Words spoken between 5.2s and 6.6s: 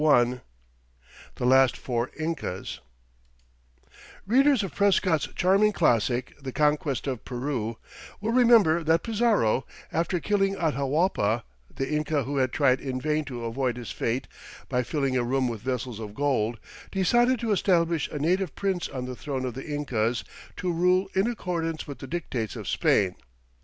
charming classic, "The